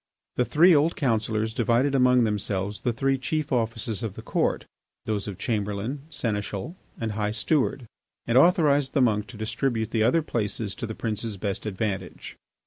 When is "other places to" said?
10.01-10.87